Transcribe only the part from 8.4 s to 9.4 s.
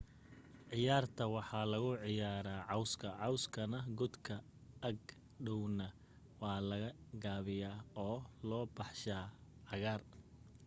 loo baxshaa